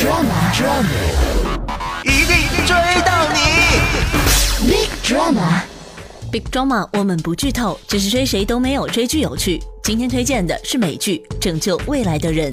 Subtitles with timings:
[0.00, 0.86] drama drama，
[2.04, 3.38] 一定追到你
[4.66, 5.60] ！Big drama。
[6.32, 9.60] Big Drama，我们不剧透，只是追谁都没有追剧有趣。
[9.82, 12.50] 今天推荐的是美剧《拯救未来的人》。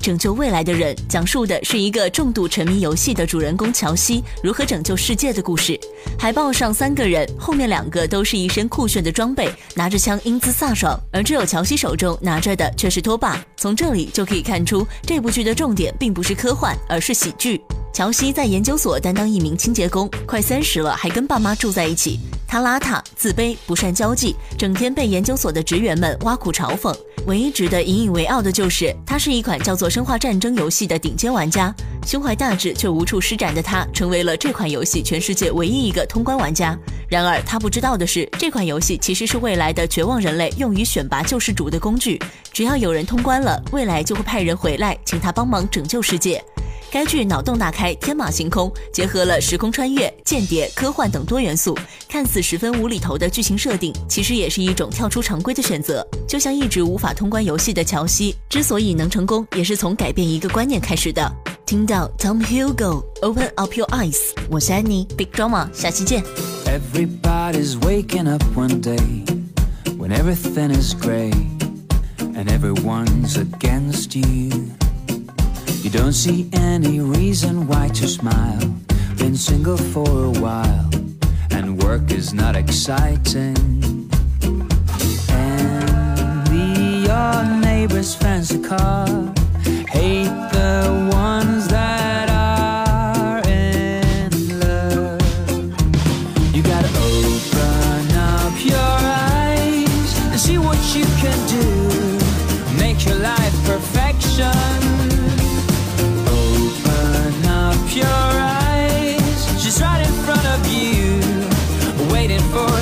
[0.00, 5.78] 拯救未来的人讲述的是一个重度沉迷游戏的主人公乔西如何拯救世界的故事。
[6.18, 13.44] 海报上三个人，后面两个都是一身酷炫的装备，拿着枪英姿飒爽，而只有乔西手中拿着的却是拖把。
[13.58, 17.60] 从这里就可以看出，这部剧的重点并不是科幻，而是喜剧。
[17.92, 22.18] 乔西在研究所担当一名清洁工，快三十了还跟爸妈住在一起。
[22.46, 26.96] 他邋遢、自卑、不善交际，整天被研究所的职员们挖苦嘲讽。
[27.26, 31.74] 唯一值得引以为傲的就是，他是一款叫做《生化战争》游戏的顶尖玩家。
[32.06, 36.76] 胸怀大志却无处施展的他，成为了这款游戏全世界唯一一个通关玩家。
[37.08, 42.20] 然而他不知道的是，这款游戏其实是未来的绝望人类用于选拔救世主的工具。
[42.52, 46.42] 只要有人通关了，未来就会派人回来，请他帮忙拯救世界。
[46.90, 56.04] 该剧脑洞大开，天马行空，结合了时空穿越、间谍、科幻等多元素，看似十分无厘头的剧情设定，其实也是一种跳出常规的选择。
[56.26, 61.32] 就像一直无法通关游戏的乔西，之所以能成功，也是从改变一个观念开始的。
[61.64, 64.16] 听到 Tom Hugo，Open Up Your Eyes，
[64.48, 66.24] 我是安妮，Big Drama，下期见。
[66.66, 68.98] Everybody's waking up one day
[69.96, 71.30] when everything is gray
[72.34, 74.69] and everyone's against you.
[75.90, 78.60] You don't see any reason why to smile.
[79.16, 80.88] Been single for a while,
[81.50, 84.08] and work is not exciting.
[85.28, 89.34] Envy your neighbor's fancy car.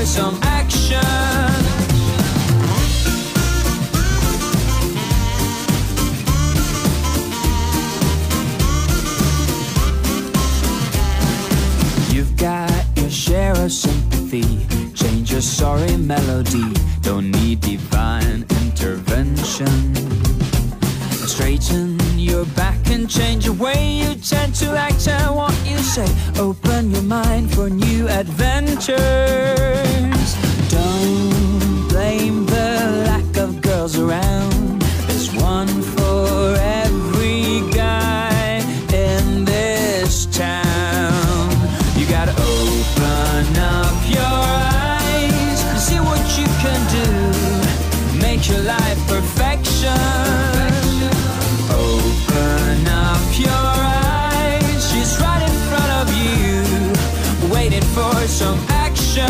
[0.09, 1.05] Some action.
[12.11, 14.67] You've got your share of sympathy.
[14.95, 16.73] Change your sorry melody.
[17.03, 19.95] Don't need divine intervention.
[21.29, 26.09] Straighten your back and change the way you tend to act and what you say.
[26.41, 29.48] Open your mind for new adventures.
[58.39, 59.25] Some action.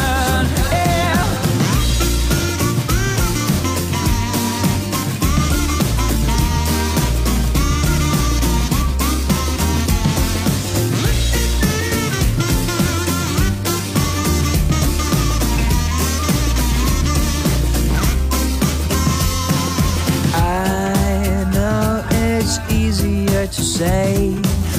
[20.34, 24.34] I know it's easier to say,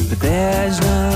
[0.08, 1.09] but there's no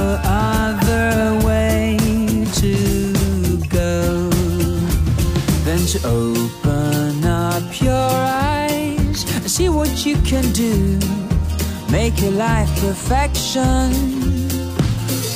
[5.94, 10.98] to open up your eyes and see what you can do.
[11.92, 13.94] Make your life perfection.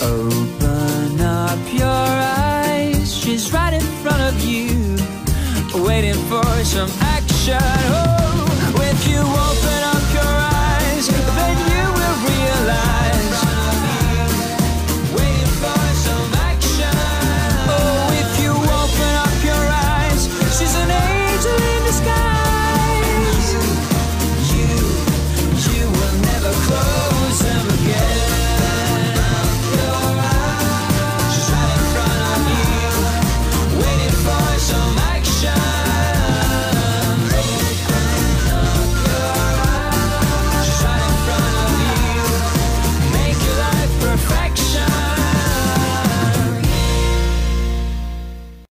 [0.01, 3.16] Open up your eyes.
[3.16, 4.97] She's right in front of you,
[5.85, 7.62] waiting for some action.
[7.62, 8.16] Oh,